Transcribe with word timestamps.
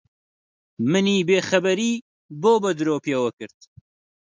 منی 0.91 1.17
بێخەبەری 1.27 1.93
بۆ 2.41 2.53
بە 2.63 2.71
درۆ 2.79 2.95
پێوە 3.05 3.31
کرد؟ 3.37 3.59